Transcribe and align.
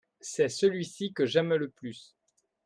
c'est 0.19 0.49
celui-ci 0.49 1.13
que 1.13 1.27
j'aime 1.27 1.53
le 1.53 1.69
plus. 1.69 2.15